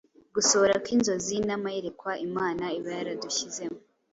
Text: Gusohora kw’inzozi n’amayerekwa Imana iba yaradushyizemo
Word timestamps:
Gusohora 0.35 0.75
kw’inzozi 0.83 1.35
n’amayerekwa 1.47 2.11
Imana 2.27 2.63
iba 2.77 2.91
yaradushyizemo 2.99 3.79